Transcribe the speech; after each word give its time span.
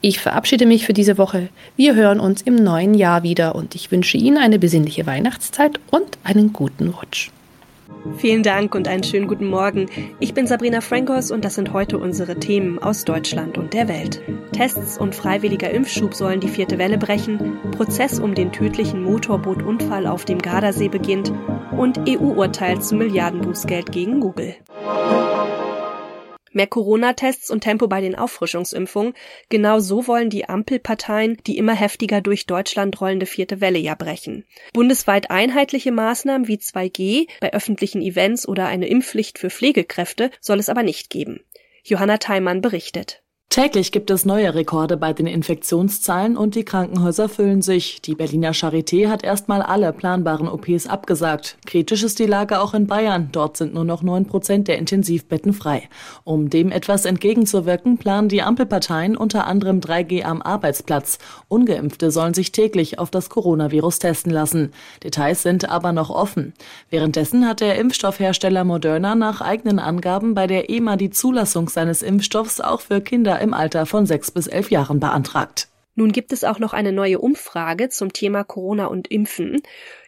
Ich 0.00 0.20
verabschiede 0.20 0.66
mich 0.66 0.86
für 0.86 0.92
diese 0.92 1.18
Woche. 1.18 1.48
Wir 1.76 1.94
hören 1.94 2.20
uns 2.20 2.42
im 2.42 2.56
neuen 2.56 2.94
Jahr 2.94 3.22
wieder 3.22 3.54
und 3.54 3.74
ich 3.74 3.90
wünsche 3.90 4.16
Ihnen 4.16 4.38
eine 4.38 4.58
besinnliche 4.58 5.06
Weihnachtszeit 5.06 5.80
und 5.90 6.18
einen 6.24 6.52
guten 6.52 6.88
Rutsch. 6.88 7.30
Vielen 8.16 8.42
Dank 8.42 8.74
und 8.74 8.88
einen 8.88 9.04
schönen 9.04 9.28
guten 9.28 9.46
Morgen. 9.46 9.86
Ich 10.18 10.34
bin 10.34 10.46
Sabrina 10.46 10.80
Frankos 10.80 11.30
und 11.30 11.44
das 11.44 11.54
sind 11.54 11.72
heute 11.72 11.98
unsere 11.98 12.36
Themen 12.36 12.78
aus 12.80 13.04
Deutschland 13.04 13.58
und 13.58 13.74
der 13.74 13.88
Welt. 13.88 14.20
Tests 14.52 14.98
und 14.98 15.14
freiwilliger 15.14 15.70
Impfschub 15.70 16.14
sollen 16.14 16.40
die 16.40 16.48
vierte 16.48 16.78
Welle 16.78 16.98
brechen, 16.98 17.58
Prozess 17.70 18.18
um 18.18 18.34
den 18.34 18.50
tödlichen 18.50 19.02
Motorbootunfall 19.04 20.06
auf 20.06 20.24
dem 20.24 20.40
Gardasee 20.40 20.88
beginnt 20.88 21.32
und 21.76 22.00
EU-Urteil 22.08 22.80
zu 22.80 22.96
Milliardenbußgeld 22.96 23.92
gegen 23.92 24.20
Google. 24.20 24.56
Mehr 26.52 26.66
Corona-Tests 26.66 27.50
und 27.50 27.62
Tempo 27.62 27.88
bei 27.88 28.00
den 28.00 28.14
Auffrischungsimpfungen. 28.14 29.14
Genau 29.48 29.80
so 29.80 30.06
wollen 30.06 30.30
die 30.30 30.48
Ampelparteien 30.48 31.38
die 31.46 31.58
immer 31.58 31.74
heftiger 31.74 32.20
durch 32.20 32.46
Deutschland 32.46 33.00
rollende 33.00 33.26
vierte 33.26 33.60
Welle 33.60 33.78
ja 33.78 33.94
brechen. 33.94 34.44
Bundesweit 34.72 35.30
einheitliche 35.30 35.92
Maßnahmen 35.92 36.48
wie 36.48 36.56
2G 36.56 37.28
bei 37.40 37.52
öffentlichen 37.52 38.02
Events 38.02 38.46
oder 38.46 38.66
eine 38.66 38.86
Impfpflicht 38.86 39.38
für 39.38 39.50
Pflegekräfte 39.50 40.30
soll 40.40 40.58
es 40.58 40.68
aber 40.68 40.82
nicht 40.82 41.10
geben. 41.10 41.40
Johanna 41.84 42.18
Theimann 42.18 42.60
berichtet. 42.60 43.21
Täglich 43.52 43.92
gibt 43.92 44.10
es 44.10 44.24
neue 44.24 44.54
Rekorde 44.54 44.96
bei 44.96 45.12
den 45.12 45.26
Infektionszahlen 45.26 46.38
und 46.38 46.54
die 46.54 46.64
Krankenhäuser 46.64 47.28
füllen 47.28 47.60
sich. 47.60 48.00
Die 48.00 48.14
Berliner 48.14 48.52
Charité 48.52 49.10
hat 49.10 49.24
erstmal 49.24 49.60
alle 49.60 49.92
planbaren 49.92 50.48
OPs 50.48 50.86
abgesagt. 50.86 51.58
Kritisch 51.66 52.02
ist 52.02 52.18
die 52.18 52.24
Lage 52.24 52.62
auch 52.62 52.72
in 52.72 52.86
Bayern. 52.86 53.28
Dort 53.30 53.58
sind 53.58 53.74
nur 53.74 53.84
noch 53.84 54.00
neun 54.00 54.24
Prozent 54.24 54.68
der 54.68 54.78
Intensivbetten 54.78 55.52
frei. 55.52 55.90
Um 56.24 56.48
dem 56.48 56.72
etwas 56.72 57.04
entgegenzuwirken, 57.04 57.98
planen 57.98 58.30
die 58.30 58.40
Ampelparteien 58.40 59.18
unter 59.18 59.46
anderem 59.46 59.80
3G 59.80 60.22
am 60.24 60.40
Arbeitsplatz. 60.40 61.18
Ungeimpfte 61.48 62.10
sollen 62.10 62.32
sich 62.32 62.52
täglich 62.52 62.98
auf 62.98 63.10
das 63.10 63.28
Coronavirus 63.28 63.98
testen 63.98 64.32
lassen. 64.32 64.72
Details 65.04 65.42
sind 65.42 65.68
aber 65.68 65.92
noch 65.92 66.08
offen. 66.08 66.54
Währenddessen 66.88 67.46
hat 67.46 67.60
der 67.60 67.76
Impfstoffhersteller 67.76 68.64
Moderna 68.64 69.14
nach 69.14 69.42
eigenen 69.42 69.78
Angaben 69.78 70.32
bei 70.32 70.46
der 70.46 70.70
EMA 70.70 70.96
die 70.96 71.10
Zulassung 71.10 71.68
seines 71.68 72.02
Impfstoffs 72.02 72.58
auch 72.58 72.80
für 72.80 73.02
Kinder 73.02 73.41
im 73.42 73.52
Alter 73.52 73.84
von 73.86 74.06
sechs 74.06 74.30
bis 74.30 74.46
elf 74.46 74.70
Jahren 74.70 75.00
beantragt. 75.00 75.68
Nun 75.94 76.12
gibt 76.12 76.32
es 76.32 76.42
auch 76.42 76.58
noch 76.58 76.72
eine 76.72 76.92
neue 76.92 77.18
Umfrage 77.18 77.90
zum 77.90 78.14
Thema 78.14 78.44
Corona 78.44 78.86
und 78.86 79.08
Impfen. 79.08 79.60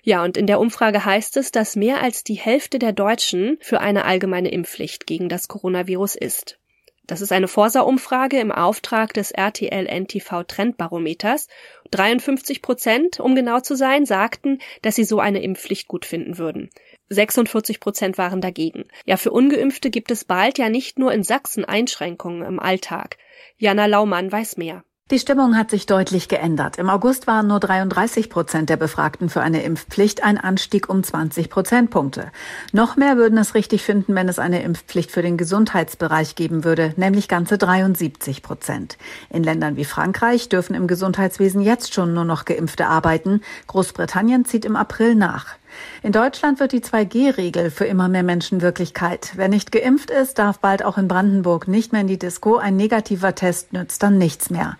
Ja, 0.02 0.24
und 0.24 0.38
in 0.38 0.46
der 0.46 0.58
Umfrage 0.58 1.04
heißt 1.04 1.36
es, 1.36 1.52
dass 1.52 1.76
mehr 1.76 2.02
als 2.02 2.24
die 2.24 2.34
Hälfte 2.34 2.78
der 2.78 2.92
Deutschen 2.92 3.58
für 3.60 3.80
eine 3.80 4.06
allgemeine 4.06 4.50
Impfpflicht 4.50 5.06
gegen 5.06 5.28
das 5.28 5.46
Coronavirus 5.48 6.14
ist. 6.14 6.58
Das 7.06 7.20
ist 7.20 7.32
eine 7.32 7.48
Forsa-Umfrage 7.48 8.40
im 8.40 8.50
Auftrag 8.50 9.12
des 9.12 9.30
RTL-NTV 9.30 10.44
Trendbarometers. 10.44 11.48
53 11.90 12.62
Prozent, 12.62 13.20
um 13.20 13.34
genau 13.34 13.60
zu 13.60 13.76
sein, 13.76 14.06
sagten, 14.06 14.60
dass 14.80 14.94
sie 14.94 15.04
so 15.04 15.20
eine 15.20 15.42
Impfpflicht 15.42 15.86
gut 15.86 16.06
finden 16.06 16.38
würden. 16.38 16.70
46 17.08 17.80
Prozent 17.80 18.18
waren 18.18 18.40
dagegen. 18.40 18.84
Ja, 19.04 19.16
für 19.16 19.30
Ungeimpfte 19.30 19.90
gibt 19.90 20.10
es 20.10 20.24
bald 20.24 20.58
ja 20.58 20.68
nicht 20.68 20.98
nur 20.98 21.12
in 21.12 21.22
Sachsen 21.22 21.64
Einschränkungen 21.64 22.42
im 22.42 22.60
Alltag. 22.60 23.18
Jana 23.56 23.86
Laumann 23.86 24.30
weiß 24.32 24.56
mehr. 24.56 24.84
Die 25.10 25.18
Stimmung 25.18 25.54
hat 25.54 25.70
sich 25.70 25.84
deutlich 25.84 26.28
geändert. 26.28 26.78
Im 26.78 26.88
August 26.88 27.26
waren 27.26 27.46
nur 27.46 27.60
33 27.60 28.30
Prozent 28.30 28.70
der 28.70 28.78
Befragten 28.78 29.28
für 29.28 29.42
eine 29.42 29.62
Impfpflicht, 29.62 30.24
ein 30.24 30.38
Anstieg 30.38 30.88
um 30.88 31.02
20 31.02 31.50
Prozentpunkte. 31.50 32.32
Noch 32.72 32.96
mehr 32.96 33.18
würden 33.18 33.36
es 33.36 33.54
richtig 33.54 33.82
finden, 33.82 34.14
wenn 34.14 34.30
es 34.30 34.38
eine 34.38 34.62
Impfpflicht 34.62 35.10
für 35.10 35.20
den 35.20 35.36
Gesundheitsbereich 35.36 36.36
geben 36.36 36.64
würde, 36.64 36.94
nämlich 36.96 37.28
ganze 37.28 37.58
73 37.58 38.42
Prozent. 38.42 38.96
In 39.28 39.44
Ländern 39.44 39.76
wie 39.76 39.84
Frankreich 39.84 40.48
dürfen 40.48 40.74
im 40.74 40.86
Gesundheitswesen 40.86 41.60
jetzt 41.60 41.92
schon 41.92 42.14
nur 42.14 42.24
noch 42.24 42.46
Geimpfte 42.46 42.86
arbeiten. 42.86 43.42
Großbritannien 43.66 44.46
zieht 44.46 44.64
im 44.64 44.74
April 44.74 45.16
nach. 45.16 45.56
In 46.02 46.12
Deutschland 46.12 46.60
wird 46.60 46.72
die 46.72 46.80
2G-Regel 46.80 47.70
für 47.70 47.84
immer 47.84 48.08
mehr 48.08 48.22
Menschen 48.22 48.60
Wirklichkeit. 48.60 49.32
Wer 49.36 49.48
nicht 49.48 49.72
geimpft 49.72 50.10
ist, 50.10 50.38
darf 50.38 50.58
bald 50.58 50.84
auch 50.84 50.98
in 50.98 51.08
Brandenburg 51.08 51.68
nicht 51.68 51.92
mehr 51.92 52.02
in 52.02 52.06
die 52.06 52.18
Disco. 52.18 52.56
Ein 52.56 52.76
negativer 52.76 53.34
Test 53.34 53.72
nützt 53.72 54.02
dann 54.02 54.18
nichts 54.18 54.50
mehr. 54.50 54.76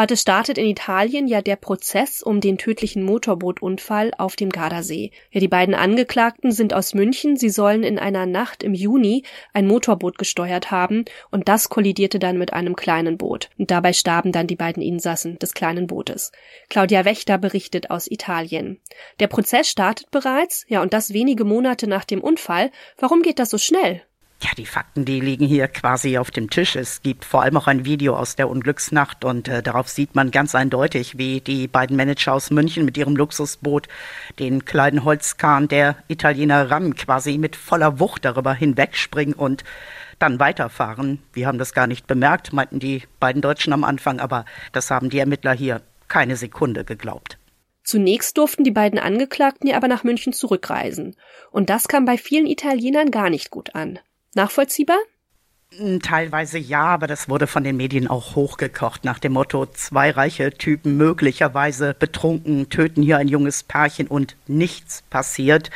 Heute 0.00 0.16
startet 0.16 0.56
in 0.56 0.64
Italien 0.64 1.28
ja 1.28 1.42
der 1.42 1.56
Prozess 1.56 2.22
um 2.22 2.40
den 2.40 2.56
tödlichen 2.56 3.02
Motorbootunfall 3.02 4.12
auf 4.16 4.34
dem 4.34 4.48
Gardasee. 4.48 5.10
Ja, 5.30 5.40
die 5.40 5.48
beiden 5.48 5.74
Angeklagten 5.74 6.52
sind 6.52 6.72
aus 6.72 6.94
München. 6.94 7.36
Sie 7.36 7.50
sollen 7.50 7.82
in 7.82 7.98
einer 7.98 8.24
Nacht 8.24 8.62
im 8.62 8.72
Juni 8.72 9.24
ein 9.52 9.66
Motorboot 9.66 10.16
gesteuert 10.16 10.70
haben 10.70 11.04
und 11.30 11.50
das 11.50 11.68
kollidierte 11.68 12.18
dann 12.18 12.38
mit 12.38 12.54
einem 12.54 12.76
kleinen 12.76 13.18
Boot. 13.18 13.50
Und 13.58 13.70
dabei 13.70 13.92
starben 13.92 14.32
dann 14.32 14.46
die 14.46 14.56
beiden 14.56 14.82
Insassen 14.82 15.38
des 15.38 15.52
kleinen 15.52 15.86
Bootes. 15.86 16.32
Claudia 16.70 17.04
Wächter 17.04 17.36
berichtet 17.36 17.90
aus 17.90 18.10
Italien. 18.10 18.80
Der 19.18 19.26
Prozess 19.26 19.68
startet 19.68 20.10
bereits, 20.10 20.64
ja, 20.66 20.80
und 20.80 20.94
das 20.94 21.12
wenige 21.12 21.44
Monate 21.44 21.86
nach 21.86 22.06
dem 22.06 22.22
Unfall. 22.22 22.70
Warum 22.96 23.20
geht 23.20 23.38
das 23.38 23.50
so 23.50 23.58
schnell? 23.58 24.00
Ja, 24.42 24.50
die 24.56 24.64
Fakten, 24.64 25.04
die 25.04 25.20
liegen 25.20 25.46
hier 25.46 25.68
quasi 25.68 26.16
auf 26.16 26.30
dem 26.30 26.48
Tisch. 26.48 26.74
Es 26.74 27.02
gibt 27.02 27.26
vor 27.26 27.42
allem 27.42 27.58
auch 27.58 27.66
ein 27.66 27.84
Video 27.84 28.16
aus 28.16 28.36
der 28.36 28.48
Unglücksnacht 28.48 29.22
und 29.22 29.48
äh, 29.48 29.62
darauf 29.62 29.88
sieht 29.88 30.14
man 30.14 30.30
ganz 30.30 30.54
eindeutig, 30.54 31.18
wie 31.18 31.42
die 31.42 31.68
beiden 31.68 31.94
Manager 31.94 32.32
aus 32.32 32.50
München 32.50 32.86
mit 32.86 32.96
ihrem 32.96 33.16
Luxusboot 33.16 33.86
den 34.38 34.64
kleinen 34.64 35.04
Holzkahn 35.04 35.68
der 35.68 35.96
Italiener 36.08 36.70
Ram 36.70 36.94
quasi 36.94 37.36
mit 37.36 37.54
voller 37.54 38.00
Wucht 38.00 38.24
darüber 38.24 38.54
hinwegspringen 38.54 39.34
und 39.34 39.62
dann 40.18 40.40
weiterfahren. 40.40 41.18
Wir 41.34 41.46
haben 41.46 41.58
das 41.58 41.74
gar 41.74 41.86
nicht 41.86 42.06
bemerkt, 42.06 42.54
meinten 42.54 42.78
die 42.78 43.02
beiden 43.18 43.42
Deutschen 43.42 43.74
am 43.74 43.84
Anfang, 43.84 44.20
aber 44.20 44.46
das 44.72 44.90
haben 44.90 45.10
die 45.10 45.18
Ermittler 45.18 45.52
hier 45.52 45.82
keine 46.08 46.36
Sekunde 46.36 46.84
geglaubt. 46.84 47.38
Zunächst 47.84 48.38
durften 48.38 48.64
die 48.64 48.70
beiden 48.70 48.98
Angeklagten 48.98 49.68
ja 49.68 49.76
aber 49.76 49.88
nach 49.88 50.04
München 50.04 50.32
zurückreisen. 50.32 51.16
Und 51.50 51.70
das 51.70 51.88
kam 51.88 52.04
bei 52.04 52.16
vielen 52.16 52.46
Italienern 52.46 53.10
gar 53.10 53.30
nicht 53.30 53.50
gut 53.50 53.74
an. 53.74 53.98
Nachvollziehbar? 54.34 54.98
Hm, 55.76 56.02
teilweise 56.02 56.58
ja, 56.58 56.82
aber 56.82 57.06
das 57.06 57.28
wurde 57.28 57.46
von 57.46 57.62
den 57.62 57.76
Medien 57.76 58.08
auch 58.08 58.34
hochgekocht 58.34 59.04
nach 59.04 59.20
dem 59.20 59.32
Motto, 59.32 59.66
zwei 59.66 60.10
reiche 60.10 60.50
Typen 60.52 60.96
möglicherweise 60.96 61.94
betrunken, 61.94 62.68
töten 62.70 63.02
hier 63.02 63.18
ein 63.18 63.28
junges 63.28 63.62
Pärchen 63.62 64.08
und 64.08 64.36
nichts 64.48 65.02
passiert. 65.10 65.70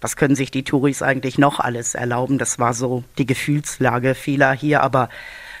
Was 0.00 0.16
können 0.16 0.34
sich 0.34 0.50
die 0.50 0.64
Touris 0.64 1.02
eigentlich 1.02 1.36
noch 1.36 1.60
alles 1.60 1.94
erlauben? 1.94 2.38
Das 2.38 2.58
war 2.58 2.72
so 2.72 3.04
die 3.18 3.26
Gefühlslage 3.26 4.14
vieler 4.14 4.52
hier, 4.52 4.82
aber 4.82 5.10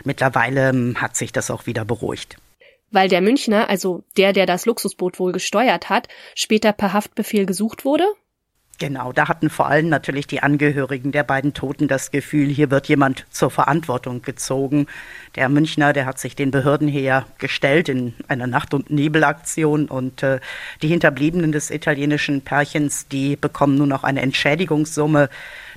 mittlerweile 0.04 0.70
hm, 0.70 1.00
hat 1.02 1.14
sich 1.16 1.32
das 1.32 1.50
auch 1.50 1.66
wieder 1.66 1.84
beruhigt. 1.84 2.38
Weil 2.90 3.08
der 3.08 3.20
Münchner, 3.20 3.68
also 3.68 4.04
der, 4.16 4.32
der 4.32 4.46
das 4.46 4.66
Luxusboot 4.66 5.18
wohl 5.18 5.32
gesteuert 5.32 5.90
hat, 5.90 6.08
später 6.34 6.72
per 6.72 6.92
Haftbefehl 6.94 7.44
gesucht 7.44 7.84
wurde? 7.84 8.06
Genau, 8.78 9.12
da 9.12 9.28
hatten 9.28 9.50
vor 9.50 9.68
allem 9.68 9.88
natürlich 9.88 10.26
die 10.26 10.42
Angehörigen 10.42 11.12
der 11.12 11.22
beiden 11.22 11.54
Toten 11.54 11.86
das 11.86 12.10
Gefühl, 12.10 12.48
hier 12.48 12.70
wird 12.72 12.88
jemand 12.88 13.24
zur 13.30 13.50
Verantwortung 13.50 14.22
gezogen. 14.22 14.86
Der 15.36 15.48
Münchner, 15.48 15.92
der 15.92 16.06
hat 16.06 16.18
sich 16.18 16.34
den 16.34 16.50
Behörden 16.50 16.88
her 16.88 17.24
gestellt 17.38 17.88
in 17.88 18.14
einer 18.26 18.48
Nacht- 18.48 18.74
und 18.74 18.90
Nebelaktion 18.90 19.86
und 19.88 20.24
äh, 20.24 20.40
die 20.82 20.88
Hinterbliebenen 20.88 21.52
des 21.52 21.70
italienischen 21.70 22.40
Pärchens, 22.40 23.06
die 23.06 23.36
bekommen 23.36 23.76
nun 23.76 23.88
noch 23.88 24.02
eine 24.02 24.22
Entschädigungssumme. 24.22 25.28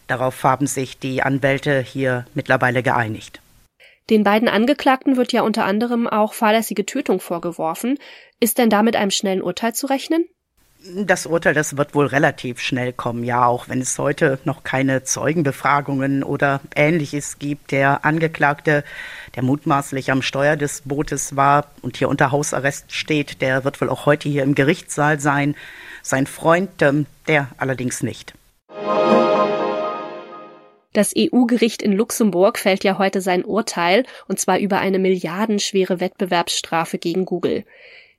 Darauf 0.08 0.44
haben 0.44 0.66
sich 0.66 0.98
die 0.98 1.22
Anwälte 1.22 1.82
hier 1.82 2.26
mittlerweile 2.34 2.82
geeinigt. 2.82 3.42
Den 4.10 4.24
beiden 4.24 4.48
Angeklagten 4.48 5.18
wird 5.18 5.34
ja 5.34 5.44
unter 5.44 5.66
anderem 5.66 6.08
auch 6.08 6.34
fahrlässige 6.34 6.86
Tötung 6.86 7.20
vorgeworfen. 7.20 8.00
Ist 8.40 8.58
denn 8.58 8.70
da 8.70 8.82
mit 8.82 8.96
einem 8.96 9.12
schnellen 9.12 9.42
Urteil 9.42 9.76
zu 9.76 9.86
rechnen? 9.88 10.26
Das 10.96 11.26
Urteil, 11.26 11.54
das 11.54 11.76
wird 11.76 11.96
wohl 11.96 12.06
relativ 12.06 12.60
schnell 12.62 12.94
kommen, 12.94 13.24
ja, 13.24 13.46
auch 13.46 13.68
wenn 13.68 13.82
es 13.82 13.98
heute 14.00 14.40
noch 14.46 14.64
keine 14.64 15.04
Zeugenbefragungen 15.04 16.24
oder 16.24 16.62
ähnliches 16.76 17.40
gibt. 17.40 17.72
Der 17.72 18.06
Angeklagte, 18.06 18.86
der 19.36 19.44
mutmaßlich 19.44 20.12
am 20.12 20.22
Steuer 20.22 20.56
des 20.56 20.82
Bootes 20.86 21.36
war 21.36 21.68
und 21.82 21.98
hier 21.98 22.08
unter 22.08 22.32
Hausarrest 22.32 22.94
steht, 22.94 23.42
der 23.42 23.66
wird 23.66 23.82
wohl 23.82 23.90
auch 23.90 24.06
heute 24.06 24.30
hier 24.30 24.44
im 24.44 24.56
Gerichtssaal 24.56 25.20
sein. 25.20 25.56
Sein 26.04 26.26
Freund, 26.26 26.82
ähm, 26.82 27.06
der 27.28 27.50
allerdings 27.58 28.02
nicht. 28.02 28.34
Das 30.94 31.14
EU-Gericht 31.18 31.82
in 31.82 31.92
Luxemburg 31.92 32.60
fällt 32.60 32.84
ja 32.84 32.98
heute 32.98 33.20
sein 33.20 33.44
Urteil, 33.44 34.06
und 34.28 34.40
zwar 34.40 34.60
über 34.60 34.80
eine 34.80 35.00
milliardenschwere 35.00 36.00
Wettbewerbsstrafe 36.00 36.98
gegen 36.98 37.26
Google. 37.26 37.66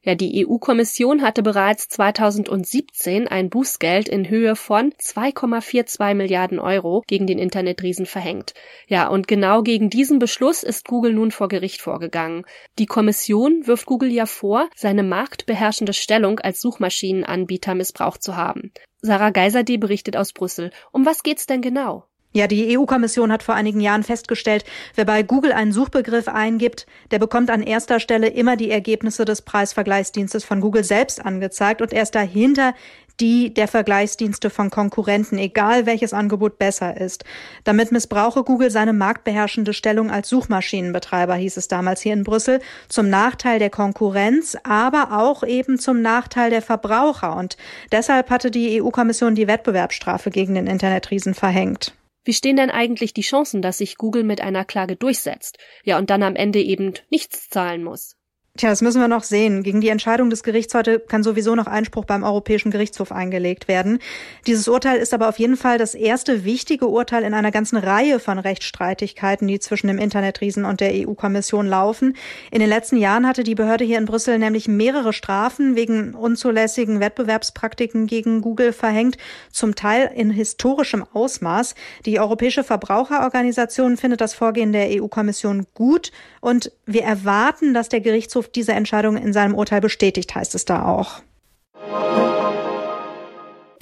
Ja, 0.01 0.15
die 0.15 0.47
EU-Kommission 0.47 1.23
hatte 1.23 1.43
bereits 1.43 1.89
2017 1.89 3.27
ein 3.27 3.51
Bußgeld 3.51 4.09
in 4.09 4.29
Höhe 4.29 4.55
von 4.55 4.93
2,42 4.93 6.15
Milliarden 6.15 6.61
Euro 6.61 7.03
gegen 7.09 7.27
den 7.27 7.39
Internetriesen 7.39 8.07
verhängt. 8.07 8.55
Ja, 8.87 9.09
und 9.09 9.27
genau 9.27 9.63
gegen 9.63 9.91
diesen 9.91 10.21
Beschluss 10.21 10.63
ist 10.63 10.87
Google 10.87 11.15
nun 11.15 11.33
vor 11.33 11.49
Gericht 11.49 11.81
vorgegangen. 11.81 12.45
Die 12.79 12.87
Kommission 12.87 13.67
wirft 13.67 13.87
Google 13.87 14.13
ja 14.13 14.27
vor, 14.27 14.69
seine 14.77 15.03
marktbeherrschende 15.03 15.93
Stellung 15.93 16.39
als 16.39 16.61
Suchmaschinenanbieter 16.61 17.75
missbraucht 17.75 18.23
zu 18.23 18.37
haben. 18.37 18.73
Sarah 19.01 19.31
Geiserde 19.31 19.79
berichtet 19.79 20.17
aus 20.17 20.33
Brüssel. 20.33 20.71
Um 20.93 21.07
was 21.07 21.23
geht's 21.23 21.47
denn 21.47 21.61
genau? 21.61 22.08
Ja, 22.33 22.47
die 22.47 22.77
EU-Kommission 22.77 23.33
hat 23.33 23.43
vor 23.43 23.55
einigen 23.55 23.81
Jahren 23.81 24.03
festgestellt, 24.03 24.65
wer 24.95 25.07
bei 25.07 25.23
Google 25.23 25.53
einen 25.53 25.73
Suchbegriff 25.73 26.29
eingibt, 26.29 26.87
der 27.11 27.19
bekommt 27.19 27.51
an 27.51 27.63
erster 27.63 28.01
Stelle 28.01 28.29
immer 28.29 28.57
die 28.57 28.71
Ergebnisse 28.71 29.25
des 29.25 29.41
Preisvergleichsdienstes 29.43 30.45
von 30.45 30.61
Google 30.61 30.85
selbst 30.85 31.25
angezeigt 31.25 31.81
und 31.81 31.93
erst 31.93 32.15
dahinter 32.15 32.75
die 33.21 33.53
der 33.53 33.67
Vergleichsdienste 33.67 34.51
von 34.51 34.71
Konkurrenten, 34.71 35.39
egal 35.39 35.87
welches 35.87 36.13
Angebot 36.13 36.59
besser 36.59 36.97
ist. 37.01 37.25
Damit 37.65 37.91
missbrauche 37.91 38.45
Google 38.45 38.71
seine 38.71 38.93
marktbeherrschende 38.93 39.73
Stellung 39.73 40.11
als 40.11 40.29
Suchmaschinenbetreiber, 40.29 41.35
hieß 41.35 41.57
es 41.57 41.69
damals 41.69 42.01
hier 42.01 42.13
in 42.13 42.25
Brüssel, 42.25 42.61
zum 42.89 43.09
Nachteil 43.09 43.59
der 43.59 43.71
Konkurrenz, 43.71 44.57
aber 44.63 45.19
auch 45.19 45.43
eben 45.43 45.79
zum 45.79 46.03
Nachteil 46.03 46.51
der 46.51 46.63
Verbraucher. 46.63 47.35
Und 47.37 47.57
deshalb 47.91 48.31
hatte 48.31 48.51
die 48.51 48.81
EU-Kommission 48.81 49.35
die 49.35 49.49
Wettbewerbsstrafe 49.49 50.31
gegen 50.31 50.55
den 50.55 50.67
Internetriesen 50.67 51.35
verhängt. 51.35 51.98
Wie 52.29 52.35
stehen 52.35 52.57
denn 52.57 52.71
eigentlich 52.71 53.15
die 53.15 53.23
Chancen, 53.23 53.63
dass 53.63 53.79
sich 53.79 53.97
Google 53.97 54.23
mit 54.23 54.43
einer 54.43 54.67
Klage 54.67 54.97
durchsetzt? 54.97 55.57
Ja, 55.83 55.97
und 55.97 56.11
dann 56.11 56.23
am 56.23 56.37
Ende 56.37 56.61
eben 56.61 56.93
nichts 57.09 57.49
zahlen 57.49 57.83
muss? 57.83 58.18
Tja, 58.59 58.71
das 58.71 58.83
müssen 58.83 59.01
wir 59.01 59.07
noch 59.07 59.23
sehen. 59.23 59.63
Gegen 59.63 59.81
die 59.81 59.89
Entscheidung 59.89 60.31
des 60.31 60.43
Gerichts 60.43 60.75
heute 60.75 60.99
kann 60.99 61.23
sowieso 61.23 61.55
noch 61.55 61.69
Einspruch 61.69 62.05
beim 62.05 62.25
Europäischen 62.25 62.73
Gerichtshof 62.73 63.13
eingelegt 63.13 63.69
werden. 63.69 64.01
Dieses 64.49 64.67
Urteil 64.67 64.99
ist 64.99 65.15
aber 65.15 65.29
auf 65.29 65.39
jeden 65.39 65.57
Fall 65.57 65.79
das 65.79 65.95
erste 65.95 66.45
wichtige 66.45 66.89
Urteil 66.89 67.23
in 67.23 67.35
einer 67.35 67.53
ganzen 67.53 67.77
Reihe 67.77 68.19
von 68.19 68.41
Rechtsstreitigkeiten, 68.41 69.47
die 69.47 69.61
zwischen 69.61 69.87
dem 69.87 69.99
Internetriesen 69.99 70.65
und 70.65 70.81
der 70.81 70.91
EU-Kommission 70.93 71.69
laufen. 71.69 72.17
In 72.51 72.59
den 72.59 72.69
letzten 72.69 72.97
Jahren 72.97 73.29
hatte 73.29 73.45
die 73.45 73.55
Behörde 73.55 73.85
hier 73.85 73.97
in 73.97 74.07
Brüssel 74.07 74.41
nämlich 74.41 74.67
mehrere 74.67 75.13
Strafen 75.13 75.77
wegen 75.77 76.17
unzulässigen 76.17 76.99
Wettbewerbspraktiken 76.99 78.09
gegen 78.09 78.41
Google 78.41 78.73
verhängt, 78.73 79.19
zum 79.53 79.77
Teil 79.77 80.11
in 80.17 80.33
historischem 80.33 81.05
Ausmaß. 81.13 81.77
Die 82.07 82.19
Europäische 82.19 82.65
Verbraucherorganisation 82.65 83.97
findet 83.97 84.21
das 84.21 84.35
Vorgehen 84.35 84.73
der 84.73 85.01
EU-Kommission 85.01 85.67
gut 85.75 86.11
und 86.41 86.73
wir 86.87 87.03
erwarten, 87.03 87.75
dass 87.75 87.89
der 87.89 88.01
Gerichtshof 88.01 88.49
diese 88.49 88.73
Entscheidung 88.73 89.17
in 89.17 89.33
seinem 89.33 89.55
Urteil 89.55 89.81
bestätigt, 89.81 90.35
heißt 90.35 90.55
es 90.55 90.65
da 90.65 90.85
auch. 90.85 91.23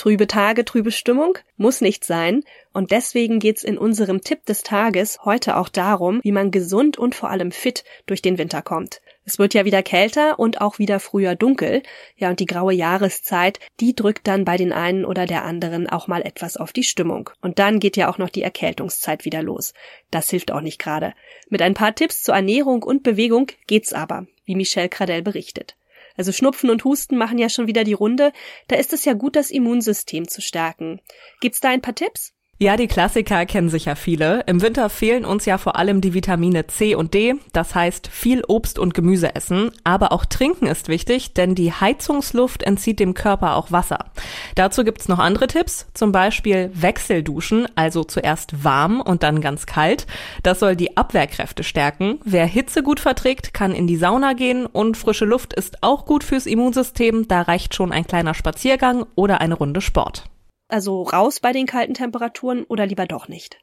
Trübe 0.07 0.29
Tage, 0.29 0.65
trübe 0.65 0.93
Stimmung 0.93 1.39
muss 1.57 1.81
nicht 1.81 2.05
sein. 2.05 2.45
Und 2.73 2.93
deswegen 2.93 3.41
geht's 3.41 3.65
in 3.65 3.77
unserem 3.77 4.21
Tipp 4.21 4.45
des 4.47 4.63
Tages 4.63 5.25
heute 5.25 5.57
auch 5.57 5.69
darum, 5.69 6.21
wie 6.23 6.31
man 6.31 6.53
gesund 6.53 6.97
und 6.97 7.17
vor 7.17 7.31
allem 7.31 7.51
fit 7.51 7.83
durch 8.07 8.23
den 8.23 8.39
Winter 8.39 8.63
kommt. 8.63 9.01
Es 9.27 9.41
wird 9.41 9.55
ja 9.55 9.65
wieder 9.65 9.83
kälter 9.83 10.39
und 10.39 10.61
auch 10.61 10.79
wieder 10.79 11.01
früher 11.01 11.35
dunkel. 11.35 11.83
Ja, 12.17 12.31
und 12.31 12.39
die 12.39 12.47
graue 12.47 12.73
Jahreszeit, 12.73 13.59
die 13.81 13.95
drückt 13.95 14.29
dann 14.29 14.45
bei 14.45 14.57
den 14.57 14.73
einen 14.73 15.05
oder 15.05 15.27
der 15.27 15.45
anderen 15.45 15.89
auch 15.89 16.07
mal 16.07 16.23
etwas 16.23 16.57
auf 16.57 16.73
die 16.73 16.85
Stimmung. 16.85 17.31
Und 17.41 17.59
dann 17.59 17.81
geht 17.81 17.97
ja 17.97 18.09
auch 18.09 18.19
noch 18.19 18.31
die 18.31 18.43
Erkältungszeit 18.43 19.25
wieder 19.25 19.43
los. 19.43 19.75
Das 20.13 20.31
hilft 20.31 20.53
auch 20.53 20.61
nicht 20.61 20.79
gerade. 20.79 21.13
Mit 21.51 21.61
ein 21.61 21.75
paar 21.75 21.93
Tipps 21.93 22.23
zur 22.23 22.37
Ernährung 22.37 22.85
und 22.85 23.03
Bewegung 23.03 23.49
geht's 23.67 23.93
aber, 23.93 24.29
wie 24.45 24.55
Michelle 24.55 24.89
Cradell 24.89 25.23
berichtet. 25.23 25.77
Also 26.17 26.31
Schnupfen 26.31 26.71
und 26.71 26.85
Husten 26.85 27.17
machen 27.17 27.39
ja 27.39 27.49
schon 27.49 27.67
wieder 27.67 27.83
die 27.83 27.95
Runde. 27.95 28.33
Da 28.69 28.77
ist 28.77 28.93
es 28.93 29.05
ja 29.05 29.13
gut, 29.13 29.35
das 29.35 29.51
Immunsystem 29.51 30.29
zu 30.29 30.41
stärken. 30.41 31.01
Gibt's 31.41 31.59
da 31.59 31.71
ein 31.71 31.83
paar 31.83 31.97
Tipps? 31.97 32.33
Ja, 32.59 32.79
die 32.79 32.87
Klassiker 32.87 33.45
kennen 33.45 33.69
sicher 33.69 33.97
viele. 33.97 34.41
Im 34.47 34.63
Winter 34.63 34.89
fehlen 34.89 35.27
uns 35.27 35.45
ja 35.45 35.59
vor 35.59 35.77
allem 35.77 36.01
die 36.01 36.15
Vitamine 36.15 36.67
C 36.67 36.95
und 36.95 37.13
D. 37.13 37.35
Das 37.53 37.75
heißt, 37.75 38.07
viel 38.07 38.43
Obst 38.49 38.79
und 38.79 38.95
Gemüse 38.95 39.35
essen. 39.35 39.73
Aber 39.85 40.11
auch 40.11 40.25
trinken 40.25 40.67
ist 40.67 40.89
wichtig, 40.89 41.35
denn 41.35 41.55
die 41.55 41.71
Heizungsluft 41.71 42.63
entzieht 42.63 42.99
dem 42.99 43.13
Körper 43.13 43.57
auch 43.57 43.73
Wasser. 43.73 44.07
Dazu 44.55 44.85
gibt's 44.85 45.07
noch 45.07 45.19
andere 45.19 45.49
Tipps. 45.49 45.89
Zum 45.93 46.13
Beispiel 46.13 46.71
Wechselduschen, 46.73 47.69
also 47.75 48.05
zuerst 48.05 48.65
warm 48.65 49.03
und 49.03 49.23
dann 49.23 49.43
ganz 49.43 49.67
kalt. 49.67 50.07
Das 50.43 50.59
soll 50.59 50.77
die 50.77 50.97
Abwehrkräfte 50.97 51.63
stärken. 51.63 52.21
Wer 52.25 52.47
Hitze 52.47 52.83
gut 52.83 53.01
verträgt, 53.01 53.53
kann 53.53 53.75
in 53.75 53.87
die 53.87 53.99
Sauna 53.99 54.33
gehen 54.33 54.65
und 54.65 54.97
frische 54.97 55.27
Luft 55.27 55.53
ist 55.53 55.83
auch 55.83 56.07
gut 56.07 56.25
fürs 56.25 56.47
Immunsystem. 56.47 57.29
Da 57.29 57.43
reicht 57.43 57.75
schon 57.75 57.93
ein 57.93 58.07
kleiner 58.07 58.33
Spaziergang 58.33 59.05
oder 59.15 59.43
eine 59.43 59.57
Runde 59.57 59.83
Sport. 59.83 60.25
Also 60.69 61.03
raus 61.03 61.41
bei 61.41 61.53
den 61.53 61.67
kalten 61.67 61.95
Temperaturen 61.95 62.65
oder 62.65 62.87
lieber 62.87 63.07
doch 63.07 63.29
nicht? 63.29 63.59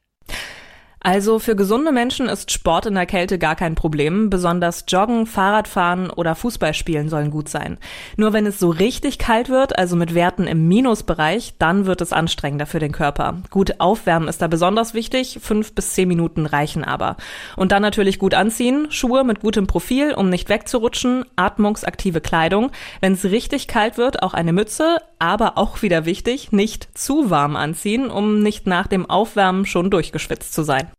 Also 1.05 1.37
für 1.37 1.57
gesunde 1.57 1.91
Menschen 1.91 2.29
ist 2.29 2.49
Sport 2.49 2.85
in 2.85 2.95
der 2.95 3.05
Kälte 3.05 3.37
gar 3.37 3.57
kein 3.57 3.75
Problem. 3.75 4.29
Besonders 4.29 4.85
Joggen, 4.87 5.25
Fahrradfahren 5.25 6.09
oder 6.09 6.33
Fußballspielen 6.33 7.09
sollen 7.09 7.29
gut 7.29 7.49
sein. 7.49 7.77
Nur 8.15 8.31
wenn 8.31 8.45
es 8.45 8.57
so 8.57 8.69
richtig 8.69 9.19
kalt 9.19 9.49
wird, 9.49 9.77
also 9.77 9.97
mit 9.97 10.15
Werten 10.15 10.47
im 10.47 10.69
Minusbereich, 10.69 11.55
dann 11.59 11.85
wird 11.85 11.99
es 11.99 12.13
anstrengender 12.13 12.65
für 12.65 12.79
den 12.79 12.93
Körper. 12.93 13.41
Gut 13.49 13.81
aufwärmen 13.81 14.29
ist 14.29 14.41
da 14.41 14.47
besonders 14.47 14.93
wichtig. 14.93 15.39
Fünf 15.41 15.75
bis 15.75 15.91
zehn 15.91 16.07
Minuten 16.07 16.45
reichen 16.45 16.85
aber. 16.85 17.17
Und 17.57 17.73
dann 17.73 17.81
natürlich 17.81 18.17
gut 18.17 18.33
anziehen. 18.33 18.87
Schuhe 18.89 19.25
mit 19.25 19.41
gutem 19.41 19.67
Profil, 19.67 20.13
um 20.13 20.29
nicht 20.29 20.47
wegzurutschen. 20.47 21.25
Atmungsaktive 21.35 22.21
Kleidung. 22.21 22.71
Wenn 23.01 23.11
es 23.11 23.25
richtig 23.25 23.67
kalt 23.67 23.97
wird, 23.97 24.23
auch 24.23 24.33
eine 24.33 24.53
Mütze. 24.53 24.99
Aber 25.23 25.57
auch 25.57 25.81
wieder 25.81 26.03
wichtig, 26.03 26.51
nicht 26.51 26.97
zu 26.97 27.29
warm 27.29 27.55
anziehen, 27.55 28.11
um 28.11 28.43
nicht 28.43 28.67
nach 28.67 28.87
dem 28.87 29.09
Aufwärmen 29.09 29.65
schon 29.65 29.89
durchgeschwitzt 29.89 30.53
zu 30.53 30.63
sein. 30.63 30.91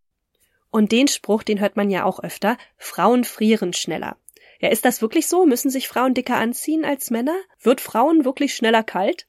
Und 0.70 0.92
den 0.92 1.08
Spruch, 1.08 1.42
den 1.42 1.60
hört 1.60 1.76
man 1.76 1.90
ja 1.90 2.04
auch 2.06 2.20
öfter, 2.20 2.56
Frauen 2.78 3.24
frieren 3.24 3.74
schneller. 3.74 4.16
Ja, 4.60 4.70
ist 4.70 4.86
das 4.86 5.02
wirklich 5.02 5.26
so? 5.26 5.44
Müssen 5.44 5.68
sich 5.68 5.88
Frauen 5.88 6.14
dicker 6.14 6.36
anziehen 6.36 6.86
als 6.86 7.10
Männer? 7.10 7.36
Wird 7.60 7.82
Frauen 7.82 8.24
wirklich 8.24 8.54
schneller 8.54 8.82
kalt? 8.82 9.26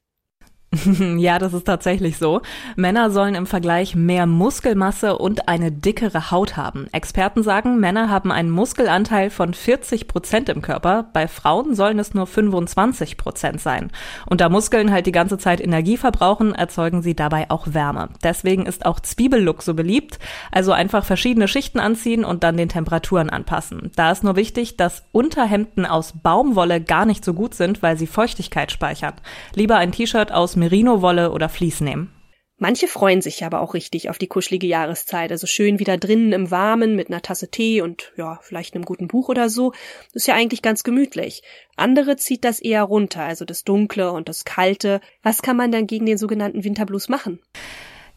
ja, 1.18 1.40
das 1.40 1.54
ist 1.54 1.66
tatsächlich 1.66 2.18
so. 2.18 2.42
Männer 2.76 3.12
sollen 3.12 3.36
im 3.36 3.46
Vergleich 3.46 3.96
mehr 3.96 4.26
Muskelmasse 4.26 5.18
und 5.18 5.48
eine 5.48 5.72
dickere 5.72 6.32
Haut 6.32 6.58
haben. 6.58 6.88
Experten 6.92 7.44
sagen, 7.44 7.80
Männer 7.80 8.10
haben 8.10 8.32
einen 8.32 8.50
Muskelanteil 8.50 9.30
von 9.30 9.54
40 9.54 10.08
Prozent 10.08 10.50
im 10.50 10.62
Körper. 10.62 11.06
Bei 11.14 11.28
Frauen 11.28 11.76
sollen 11.76 12.00
es 12.00 12.14
nur 12.14 12.28
25 12.28 13.18
Prozent 13.18 13.62
sein. 13.62 13.92
Und 14.26 14.42
da 14.42 14.50
Muskeln 14.50 14.92
halt 14.92 15.06
die 15.06 15.12
ganze 15.12 15.38
Zeit 15.38 15.62
Energie 15.62 15.98
verbrauchen, 15.98 16.54
erzeugen 16.54 17.02
sie 17.02 17.16
dabei 17.16 17.50
auch 17.50 17.68
Wärme. 17.74 18.10
Deswegen 18.24 18.66
ist 18.66 18.86
auch 18.86 19.00
Zwiebellook 19.00 19.64
so 19.64 19.74
beliebt. 19.74 20.20
Also 20.52 20.72
einfach 20.72 21.06
verschiedene 21.06 21.48
Schichten 21.48 21.80
anziehen 21.80 22.26
und 22.26 22.44
dann 22.44 22.58
den 22.58 22.70
Temperaturen 22.70 23.30
anpassen. 23.30 23.92
Da 23.96 24.12
ist 24.12 24.24
nur 24.24 24.36
wichtig, 24.36 24.78
dass 24.78 25.04
Unterhemden 25.12 25.86
aus 25.86 26.14
Baumwolle 26.22 26.82
gar 26.82 27.06
nicht 27.06 27.24
so 27.24 27.34
gut 27.34 27.54
sind, 27.54 27.82
weil 27.82 27.98
sie 27.98 28.08
Feuchtigkeit 28.08 28.72
speichern. 28.72 29.14
Lieber 29.54 29.78
ein 29.78 29.92
T-Shirt 29.92 30.32
aus 30.32 30.56
Merino-Wolle 30.66 31.32
oder 31.32 31.48
Vlies 31.48 31.80
nehmen. 31.80 32.12
Manche 32.58 32.88
freuen 32.88 33.22
sich 33.22 33.44
aber 33.44 33.60
auch 33.60 33.74
richtig 33.74 34.10
auf 34.10 34.18
die 34.18 34.28
kuschelige 34.28 34.66
Jahreszeit, 34.66 35.30
also 35.32 35.46
schön 35.46 35.78
wieder 35.78 35.98
drinnen 35.98 36.32
im 36.32 36.50
Warmen 36.52 36.96
mit 36.96 37.10
einer 37.10 37.22
Tasse 37.22 37.52
Tee 37.52 37.82
und 37.82 38.14
ja, 38.18 38.40
vielleicht 38.42 38.74
einem 38.74 38.86
guten 38.86 39.08
Buch 39.08 39.30
oder 39.30 39.50
so. 39.50 39.74
Ist 40.14 40.28
ja 40.28 40.34
eigentlich 40.36 40.62
ganz 40.62 40.84
gemütlich. 40.84 41.44
Andere 41.76 42.16
zieht 42.16 42.46
das 42.46 42.60
eher 42.60 42.84
runter, 42.84 43.22
also 43.22 43.46
das 43.46 43.64
Dunkle 43.64 44.12
und 44.12 44.28
das 44.30 44.46
Kalte. 44.46 45.02
Was 45.22 45.42
kann 45.42 45.58
man 45.58 45.72
dann 45.72 45.86
gegen 45.86 46.06
den 46.06 46.18
sogenannten 46.18 46.64
Winterblues 46.64 47.10
machen? 47.10 47.40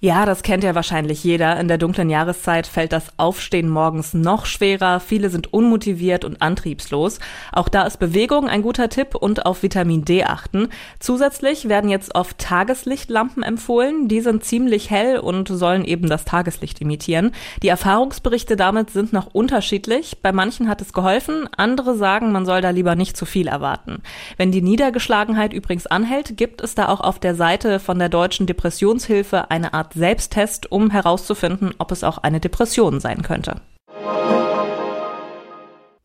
Ja, 0.00 0.26
das 0.26 0.44
kennt 0.44 0.62
ja 0.62 0.76
wahrscheinlich 0.76 1.24
jeder. 1.24 1.58
In 1.58 1.66
der 1.66 1.76
dunklen 1.76 2.08
Jahreszeit 2.08 2.68
fällt 2.68 2.92
das 2.92 3.08
Aufstehen 3.16 3.68
morgens 3.68 4.14
noch 4.14 4.46
schwerer. 4.46 5.00
Viele 5.00 5.28
sind 5.28 5.52
unmotiviert 5.52 6.24
und 6.24 6.40
antriebslos. 6.40 7.18
Auch 7.50 7.68
da 7.68 7.82
ist 7.82 7.96
Bewegung 7.96 8.48
ein 8.48 8.62
guter 8.62 8.90
Tipp 8.90 9.16
und 9.16 9.44
auf 9.44 9.64
Vitamin 9.64 10.04
D 10.04 10.22
achten. 10.22 10.68
Zusätzlich 11.00 11.68
werden 11.68 11.90
jetzt 11.90 12.14
oft 12.14 12.38
Tageslichtlampen 12.38 13.42
empfohlen. 13.42 14.06
Die 14.06 14.20
sind 14.20 14.44
ziemlich 14.44 14.88
hell 14.88 15.18
und 15.18 15.48
sollen 15.48 15.84
eben 15.84 16.08
das 16.08 16.24
Tageslicht 16.24 16.80
imitieren. 16.80 17.32
Die 17.64 17.68
Erfahrungsberichte 17.68 18.54
damit 18.54 18.90
sind 18.90 19.12
noch 19.12 19.34
unterschiedlich. 19.34 20.18
Bei 20.22 20.30
manchen 20.30 20.68
hat 20.68 20.80
es 20.80 20.92
geholfen. 20.92 21.48
Andere 21.56 21.96
sagen, 21.96 22.30
man 22.30 22.46
soll 22.46 22.60
da 22.60 22.70
lieber 22.70 22.94
nicht 22.94 23.16
zu 23.16 23.26
viel 23.26 23.48
erwarten. 23.48 24.02
Wenn 24.36 24.52
die 24.52 24.62
Niedergeschlagenheit 24.62 25.52
übrigens 25.52 25.88
anhält, 25.88 26.36
gibt 26.36 26.60
es 26.60 26.76
da 26.76 26.86
auch 26.86 27.00
auf 27.00 27.18
der 27.18 27.34
Seite 27.34 27.80
von 27.80 27.98
der 27.98 28.08
Deutschen 28.08 28.46
Depressionshilfe 28.46 29.50
eine 29.50 29.74
Art 29.74 29.87
Art 29.88 29.94
Selbsttest, 29.94 30.70
um 30.70 30.90
herauszufinden, 30.90 31.74
ob 31.78 31.92
es 31.92 32.04
auch 32.04 32.18
eine 32.18 32.40
Depression 32.40 33.00
sein 33.00 33.22
könnte. 33.22 33.62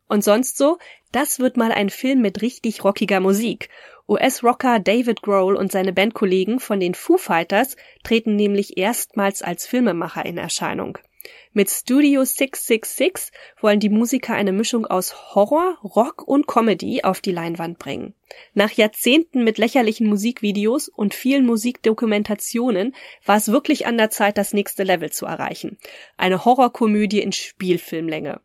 Und 0.08 0.24
sonst 0.24 0.56
so? 0.56 0.78
Das 1.12 1.38
wird 1.38 1.58
mal 1.58 1.70
ein 1.70 1.90
Film 1.90 2.22
mit 2.22 2.40
richtig 2.40 2.82
rockiger 2.82 3.20
Musik. 3.20 3.68
US-Rocker 4.08 4.80
David 4.80 5.20
Grohl 5.20 5.54
und 5.54 5.70
seine 5.70 5.92
Bandkollegen 5.92 6.60
von 6.60 6.80
den 6.80 6.94
Foo 6.94 7.18
Fighters 7.18 7.76
treten 8.04 8.36
nämlich 8.36 8.78
erstmals 8.78 9.42
als 9.42 9.66
Filmemacher 9.66 10.24
in 10.24 10.38
Erscheinung. 10.38 10.96
Mit 11.52 11.70
Studio 11.70 12.24
666 12.24 13.32
wollen 13.60 13.80
die 13.80 13.88
Musiker 13.88 14.34
eine 14.34 14.52
Mischung 14.52 14.86
aus 14.86 15.34
Horror, 15.34 15.78
Rock 15.82 16.26
und 16.26 16.46
Comedy 16.46 17.02
auf 17.04 17.20
die 17.20 17.32
Leinwand 17.32 17.78
bringen. 17.78 18.14
Nach 18.54 18.72
Jahrzehnten 18.72 19.44
mit 19.44 19.58
lächerlichen 19.58 20.08
Musikvideos 20.08 20.88
und 20.88 21.14
vielen 21.14 21.46
Musikdokumentationen 21.46 22.94
war 23.24 23.36
es 23.36 23.52
wirklich 23.52 23.86
an 23.86 23.96
der 23.96 24.10
Zeit, 24.10 24.36
das 24.36 24.52
nächste 24.52 24.82
Level 24.82 25.12
zu 25.12 25.26
erreichen. 25.26 25.78
Eine 26.16 26.44
Horrorkomödie 26.44 27.20
in 27.20 27.32
Spielfilmlänge. 27.32 28.40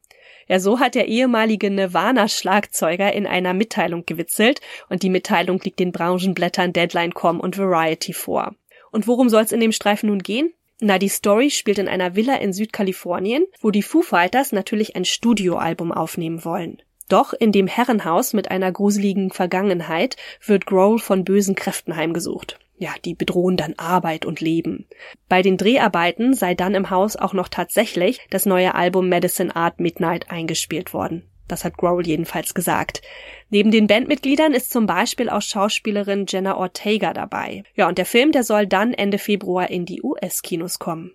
Ja, 0.48 0.60
so 0.60 0.80
hat 0.80 0.96
der 0.96 1.08
ehemalige 1.08 1.70
Nirvana-Schlagzeuger 1.70 3.14
in 3.14 3.28
einer 3.28 3.54
Mitteilung 3.54 4.06
gewitzelt 4.06 4.62
und 4.90 5.04
die 5.04 5.10
Mitteilung 5.10 5.60
liegt 5.64 5.80
den 5.80 5.92
Branchenblättern 5.92 6.74
Deadline.com 6.74 7.40
und 7.40 7.58
Variety 7.58 8.14
vor. 8.14 8.56
Und 8.92 9.06
worum 9.08 9.30
soll 9.30 9.44
es 9.44 9.52
in 9.52 9.60
dem 9.60 9.72
Streifen 9.72 10.10
nun 10.10 10.24
gehen? 10.24 10.52
Na, 10.82 10.98
die 10.98 11.10
Story 11.10 11.50
spielt 11.50 11.78
in 11.78 11.90
einer 11.90 12.16
Villa 12.16 12.36
in 12.36 12.54
Südkalifornien, 12.54 13.46
wo 13.60 13.70
die 13.70 13.84
Foo 13.84 14.02
Fighters 14.02 14.54
natürlich 14.54 14.96
ein 14.96 15.04
Studioalbum 15.04 15.92
aufnehmen 15.92 16.46
wollen. 16.46 16.82
Doch 17.10 17.34
in 17.34 17.52
dem 17.52 17.68
Herrenhaus 17.68 18.34
mit 18.34 18.52
einer 18.52 18.72
gruseligen 18.72 19.32
Vergangenheit 19.32 20.16
wird 20.46 20.66
Grohl 20.66 21.00
von 21.00 21.26
bösen 21.26 21.56
Kräften 21.56 21.96
heimgesucht. 21.96 22.60
Ja, 22.78 22.92
die 23.04 23.14
bedrohen 23.14 23.58
dann 23.58 23.74
Arbeit 23.76 24.26
und 24.26 24.40
Leben. 24.40 24.88
Bei 25.28 25.42
den 25.42 25.58
Dreharbeiten 25.58 26.34
sei 26.34 26.56
dann 26.56 26.76
im 26.76 26.90
Haus 26.90 27.18
auch 27.18 27.34
noch 27.34 27.50
tatsächlich 27.50 28.22
das 28.30 28.46
neue 28.46 28.74
Album 28.74 29.10
Medicine 29.10 29.54
Art 29.54 29.82
Midnight 29.82 30.32
eingespielt 30.32 30.94
worden. 30.94 31.24
Das 31.50 31.66
hat 31.66 31.76
Growl 31.76 32.08
jedenfalls 32.08 32.54
gesagt. 32.54 33.02
Neben 33.50 33.72
den 33.72 33.88
Bandmitgliedern 33.88 34.54
ist 34.54 34.72
zum 34.72 34.86
Beispiel 34.86 35.30
auch 35.30 35.42
Schauspielerin 35.42 36.26
Jenna 36.30 36.56
Ortega 36.56 37.12
dabei. 37.12 37.64
Ja, 37.76 37.90
und 37.90 37.98
der 37.98 38.06
Film, 38.06 38.32
der 38.32 38.44
soll 38.44 38.68
dann 38.68 38.94
Ende 38.94 39.18
Februar 39.18 39.70
in 39.70 39.86
die 39.86 40.02
US-Kinos 40.02 40.80
kommen. 40.80 41.12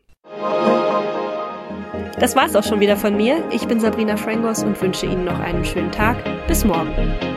Das 2.18 2.36
war's 2.36 2.54
auch 2.54 2.64
schon 2.64 2.80
wieder 2.80 2.96
von 2.96 3.16
mir. 3.16 3.42
Ich 3.50 3.66
bin 3.66 3.80
Sabrina 3.80 4.16
Frangos 4.16 4.62
und 4.62 4.80
wünsche 4.80 5.06
Ihnen 5.06 5.24
noch 5.24 5.38
einen 5.38 5.64
schönen 5.64 5.90
Tag. 5.90 6.16
Bis 6.46 6.64
morgen. 6.64 7.33